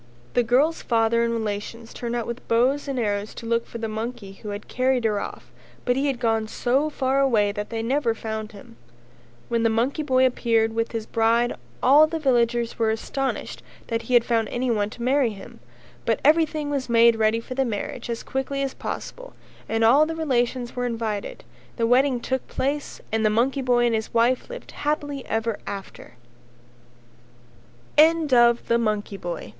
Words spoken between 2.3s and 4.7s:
bows and arrows to look for the monkey who had